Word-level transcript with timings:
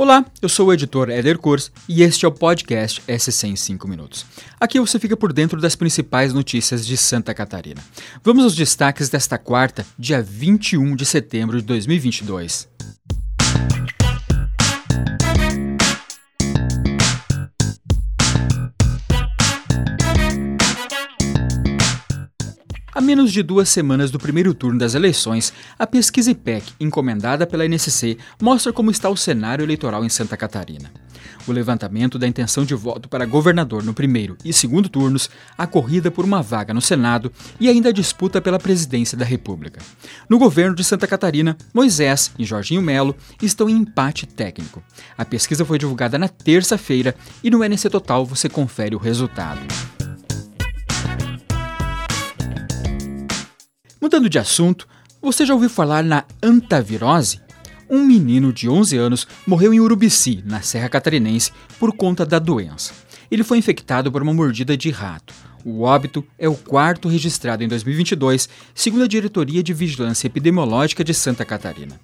Olá, 0.00 0.24
eu 0.40 0.48
sou 0.48 0.68
o 0.68 0.72
editor 0.72 1.10
Éder 1.10 1.36
Kors 1.36 1.70
e 1.86 2.02
este 2.02 2.24
é 2.24 2.28
o 2.28 2.32
podcast 2.32 3.02
SC 3.06 3.48
em 3.48 3.54
5 3.54 3.86
minutos. 3.86 4.24
Aqui 4.58 4.80
você 4.80 4.98
fica 4.98 5.14
por 5.14 5.30
dentro 5.30 5.60
das 5.60 5.76
principais 5.76 6.32
notícias 6.32 6.86
de 6.86 6.96
Santa 6.96 7.34
Catarina. 7.34 7.84
Vamos 8.24 8.44
aos 8.44 8.56
destaques 8.56 9.10
desta 9.10 9.36
quarta, 9.36 9.84
dia 9.98 10.22
21 10.22 10.96
de 10.96 11.04
setembro 11.04 11.60
de 11.60 11.66
2022. 11.66 12.66
A 22.92 23.00
menos 23.00 23.30
de 23.30 23.40
duas 23.40 23.68
semanas 23.68 24.10
do 24.10 24.18
primeiro 24.18 24.52
turno 24.52 24.78
das 24.78 24.94
eleições, 24.94 25.52
a 25.78 25.86
pesquisa 25.86 26.32
IPEC, 26.32 26.72
encomendada 26.80 27.46
pela 27.46 27.64
NSC, 27.64 28.18
mostra 28.42 28.72
como 28.72 28.90
está 28.90 29.08
o 29.08 29.16
cenário 29.16 29.64
eleitoral 29.64 30.04
em 30.04 30.08
Santa 30.08 30.36
Catarina. 30.36 30.90
O 31.46 31.52
levantamento 31.52 32.18
da 32.18 32.26
intenção 32.26 32.64
de 32.64 32.74
voto 32.74 33.08
para 33.08 33.24
governador 33.24 33.84
no 33.84 33.94
primeiro 33.94 34.36
e 34.44 34.52
segundo 34.52 34.88
turnos, 34.88 35.30
a 35.56 35.68
corrida 35.68 36.10
por 36.10 36.24
uma 36.24 36.42
vaga 36.42 36.74
no 36.74 36.80
Senado 36.80 37.32
e 37.60 37.68
ainda 37.68 37.90
a 37.90 37.92
disputa 37.92 38.40
pela 38.40 38.58
presidência 38.58 39.16
da 39.16 39.24
República. 39.24 39.80
No 40.28 40.38
governo 40.38 40.74
de 40.74 40.82
Santa 40.82 41.06
Catarina, 41.06 41.56
Moisés 41.72 42.32
e 42.36 42.44
Jorginho 42.44 42.82
Melo 42.82 43.14
estão 43.40 43.70
em 43.70 43.76
empate 43.76 44.26
técnico. 44.26 44.82
A 45.16 45.24
pesquisa 45.24 45.64
foi 45.64 45.78
divulgada 45.78 46.18
na 46.18 46.28
terça-feira 46.28 47.14
e 47.42 47.50
no 47.50 47.62
NC 47.62 47.88
Total 47.88 48.26
você 48.26 48.48
confere 48.48 48.96
o 48.96 48.98
resultado. 48.98 49.60
Mudando 54.10 54.28
de 54.28 54.40
assunto, 54.40 54.88
você 55.22 55.46
já 55.46 55.54
ouviu 55.54 55.70
falar 55.70 56.02
na 56.02 56.24
antavirose? 56.42 57.40
Um 57.88 58.04
menino 58.04 58.52
de 58.52 58.68
11 58.68 58.96
anos 58.96 59.24
morreu 59.46 59.72
em 59.72 59.78
Urubici, 59.78 60.42
na 60.44 60.60
Serra 60.62 60.88
Catarinense, 60.88 61.52
por 61.78 61.92
conta 61.92 62.26
da 62.26 62.40
doença. 62.40 62.92
Ele 63.30 63.44
foi 63.44 63.58
infectado 63.58 64.10
por 64.10 64.20
uma 64.20 64.34
mordida 64.34 64.76
de 64.76 64.90
rato. 64.90 65.32
O 65.64 65.82
óbito 65.82 66.26
é 66.36 66.48
o 66.48 66.56
quarto 66.56 67.08
registrado 67.08 67.62
em 67.62 67.68
2022, 67.68 68.48
segundo 68.74 69.04
a 69.04 69.06
Diretoria 69.06 69.62
de 69.62 69.72
Vigilância 69.72 70.26
Epidemiológica 70.26 71.04
de 71.04 71.14
Santa 71.14 71.44
Catarina. 71.44 72.00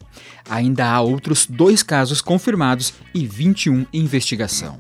Ainda 0.49 0.89
há 0.89 1.01
outros 1.01 1.45
dois 1.45 1.83
casos 1.83 2.21
confirmados 2.21 2.95
e 3.13 3.27
21 3.27 3.85
em 3.93 4.01
investigação. 4.01 4.79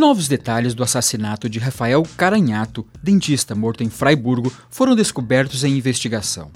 Novos 0.00 0.28
detalhes 0.28 0.72
do 0.72 0.82
assassinato 0.82 1.46
de 1.46 1.58
Rafael 1.58 2.02
Caranhato, 2.16 2.86
dentista 3.02 3.54
morto 3.54 3.84
em 3.84 3.90
Fraiburgo, 3.90 4.50
foram 4.70 4.96
descobertos 4.96 5.62
em 5.62 5.76
investigação. 5.76 6.50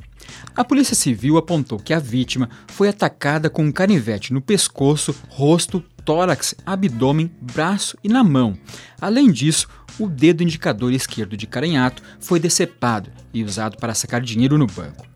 A 0.57 0.65
Polícia 0.65 0.97
Civil 0.97 1.37
apontou 1.37 1.79
que 1.79 1.93
a 1.93 1.99
vítima 1.99 2.49
foi 2.69 2.89
atacada 2.89 3.51
com 3.51 3.63
um 3.67 3.71
canivete 3.71 4.33
no 4.33 4.41
pescoço, 4.41 5.15
rosto, 5.29 5.85
tórax, 6.07 6.55
abdômen, 6.65 7.31
braço 7.39 7.99
e 8.03 8.09
na 8.09 8.25
mão. 8.25 8.57
Além 8.99 9.31
disso, 9.31 9.69
o 9.99 10.09
dedo 10.09 10.43
indicador 10.43 10.91
esquerdo 10.95 11.37
de 11.37 11.47
Caranhato 11.47 12.03
foi 12.21 12.41
decepado 12.41 13.11
e 13.35 13.45
usado 13.45 13.77
para 13.77 13.93
sacar 13.93 14.23
dinheiro 14.23 14.57
no 14.57 14.67
banco. 14.67 15.07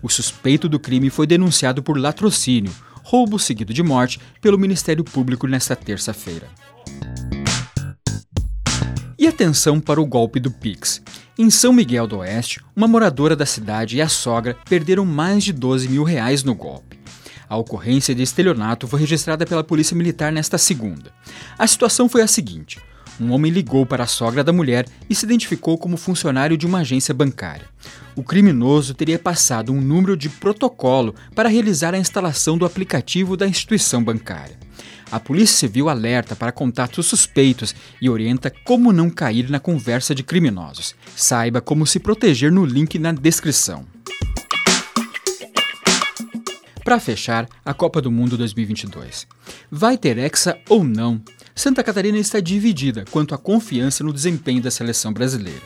O 0.00 0.08
suspeito 0.08 0.68
do 0.68 0.78
crime 0.78 1.10
foi 1.10 1.26
denunciado 1.26 1.82
por 1.82 1.98
latrocínio, 1.98 2.72
roubo 3.02 3.40
seguido 3.40 3.74
de 3.74 3.82
morte, 3.82 4.20
pelo 4.40 4.56
Ministério 4.56 5.02
Público 5.02 5.48
nesta 5.48 5.74
terça-feira. 5.74 6.46
E 9.22 9.28
atenção 9.28 9.78
para 9.78 10.02
o 10.02 10.04
golpe 10.04 10.40
do 10.40 10.50
Pix. 10.50 11.00
Em 11.38 11.48
São 11.48 11.72
Miguel 11.72 12.08
do 12.08 12.18
Oeste, 12.18 12.60
uma 12.74 12.88
moradora 12.88 13.36
da 13.36 13.46
cidade 13.46 13.96
e 13.96 14.02
a 14.02 14.08
sogra 14.08 14.58
perderam 14.68 15.04
mais 15.04 15.44
de 15.44 15.52
12 15.52 15.88
mil 15.88 16.02
reais 16.02 16.42
no 16.42 16.56
golpe. 16.56 16.98
A 17.48 17.56
ocorrência 17.56 18.16
de 18.16 18.22
estelionato 18.24 18.88
foi 18.88 18.98
registrada 18.98 19.46
pela 19.46 19.62
Polícia 19.62 19.96
Militar 19.96 20.32
nesta 20.32 20.58
segunda. 20.58 21.12
A 21.56 21.64
situação 21.68 22.08
foi 22.08 22.22
a 22.22 22.26
seguinte: 22.26 22.80
um 23.20 23.30
homem 23.30 23.52
ligou 23.52 23.86
para 23.86 24.02
a 24.02 24.08
sogra 24.08 24.42
da 24.42 24.52
mulher 24.52 24.88
e 25.08 25.14
se 25.14 25.24
identificou 25.24 25.78
como 25.78 25.96
funcionário 25.96 26.56
de 26.56 26.66
uma 26.66 26.80
agência 26.80 27.14
bancária. 27.14 27.68
O 28.16 28.24
criminoso 28.24 28.92
teria 28.92 29.20
passado 29.20 29.72
um 29.72 29.80
número 29.80 30.16
de 30.16 30.28
protocolo 30.28 31.14
para 31.32 31.48
realizar 31.48 31.94
a 31.94 31.98
instalação 31.98 32.58
do 32.58 32.66
aplicativo 32.66 33.36
da 33.36 33.46
instituição 33.46 34.02
bancária. 34.02 34.58
A 35.12 35.20
Polícia 35.20 35.58
Civil 35.58 35.90
alerta 35.90 36.34
para 36.34 36.50
contatos 36.50 37.04
suspeitos 37.04 37.74
e 38.00 38.08
orienta 38.08 38.50
como 38.64 38.94
não 38.94 39.10
cair 39.10 39.50
na 39.50 39.60
conversa 39.60 40.14
de 40.14 40.22
criminosos. 40.22 40.94
Saiba 41.14 41.60
como 41.60 41.86
se 41.86 42.00
proteger 42.00 42.50
no 42.50 42.64
link 42.64 42.98
na 42.98 43.12
descrição. 43.12 43.84
Para 46.82 46.98
fechar, 46.98 47.46
a 47.62 47.74
Copa 47.74 48.00
do 48.00 48.10
Mundo 48.10 48.38
2022. 48.38 49.26
Vai 49.70 49.98
ter 49.98 50.16
Hexa 50.16 50.58
ou 50.66 50.82
não? 50.82 51.20
Santa 51.54 51.84
Catarina 51.84 52.16
está 52.16 52.40
dividida 52.40 53.04
quanto 53.10 53.34
à 53.34 53.38
confiança 53.38 54.02
no 54.02 54.14
desempenho 54.14 54.62
da 54.62 54.70
seleção 54.70 55.12
brasileira. 55.12 55.60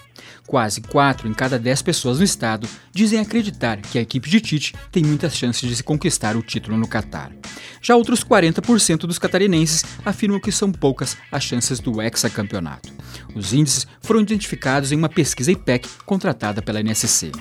Quase 0.46 0.80
4 0.80 1.28
em 1.28 1.34
cada 1.34 1.58
10 1.58 1.82
pessoas 1.82 2.18
no 2.18 2.24
estado 2.24 2.68
dizem 2.92 3.18
acreditar 3.18 3.80
que 3.80 3.98
a 3.98 4.02
equipe 4.02 4.30
de 4.30 4.40
Tite 4.40 4.74
tem 4.92 5.02
muitas 5.02 5.36
chances 5.36 5.68
de 5.68 5.74
se 5.74 5.82
conquistar 5.82 6.36
o 6.36 6.42
título 6.42 6.76
no 6.76 6.86
Catar. 6.86 7.32
Já 7.82 7.96
outros 7.96 8.22
40% 8.22 9.00
dos 9.00 9.18
catarinenses 9.18 9.84
afirmam 10.04 10.40
que 10.40 10.52
são 10.52 10.70
poucas 10.70 11.16
as 11.32 11.42
chances 11.42 11.80
do 11.80 12.00
hexacampeonato. 12.00 12.92
Os 13.34 13.52
índices 13.52 13.86
foram 14.00 14.20
identificados 14.20 14.92
em 14.92 14.96
uma 14.96 15.08
pesquisa 15.08 15.52
IPEC 15.52 15.88
contratada 16.04 16.62
pela 16.62 16.80
NSC. 16.80 17.32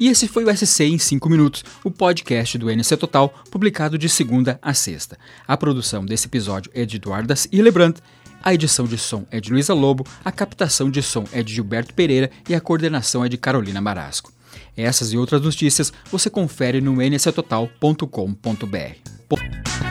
E 0.00 0.08
esse 0.08 0.28
foi 0.28 0.44
o 0.44 0.56
SC 0.56 0.84
em 0.84 0.98
5 0.98 1.28
minutos, 1.28 1.64
o 1.82 1.90
podcast 1.90 2.56
do 2.56 2.70
NC 2.70 2.96
Total, 2.96 3.28
publicado 3.50 3.98
de 3.98 4.08
segunda 4.08 4.58
a 4.62 4.72
sexta. 4.72 5.18
A 5.46 5.56
produção 5.56 6.06
desse 6.06 6.26
episódio 6.26 6.70
é 6.72 6.84
de 6.84 6.96
Eduardas 6.96 7.48
e 7.50 7.60
Lebrant, 7.60 7.96
a 8.40 8.54
edição 8.54 8.86
de 8.86 8.96
som 8.96 9.26
é 9.30 9.40
de 9.40 9.50
Luísa 9.50 9.74
Lobo, 9.74 10.06
a 10.24 10.30
captação 10.30 10.88
de 10.88 11.02
som 11.02 11.24
é 11.32 11.42
de 11.42 11.52
Gilberto 11.52 11.92
Pereira 11.92 12.30
e 12.48 12.54
a 12.54 12.60
coordenação 12.60 13.24
é 13.24 13.28
de 13.28 13.36
Carolina 13.36 13.80
Marasco. 13.80 14.32
Essas 14.76 15.12
e 15.12 15.18
outras 15.18 15.42
notícias 15.42 15.92
você 16.10 16.30
confere 16.30 16.80
no 16.80 17.02
nctotal.com.br. 17.02 19.87